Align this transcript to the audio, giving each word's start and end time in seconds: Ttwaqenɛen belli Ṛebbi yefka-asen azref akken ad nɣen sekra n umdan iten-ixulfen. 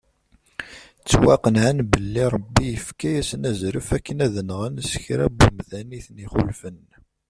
Ttwaqenɛen 1.01 1.77
belli 1.91 2.23
Ṛebbi 2.35 2.63
yefka-asen 2.73 3.47
azref 3.49 3.87
akken 3.97 4.17
ad 4.25 4.35
nɣen 4.47 4.75
sekra 4.91 5.25
n 5.33 5.39
umdan 5.47 5.89
iten-ixulfen. 5.99 6.79